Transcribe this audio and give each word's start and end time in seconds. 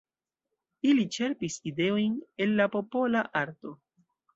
Ili 0.93 1.03
ĉerpis 1.19 1.59
ideojn 1.75 2.19
el 2.47 2.59
la 2.59 2.71
popola 2.79 3.27
arto. 3.47 3.81